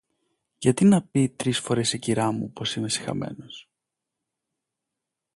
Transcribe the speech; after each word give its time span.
Και 0.49 0.57
γιατί 0.57 0.85
να 0.85 0.95
με 0.95 1.07
πει 1.11 1.29
τρεις 1.29 1.59
φορές 1.59 1.93
η 1.93 1.99
κυρά 1.99 2.31
μου 2.31 2.51
πως 2.51 2.75
είμαι 2.75 2.89
σιχαμένος;. 2.89 3.69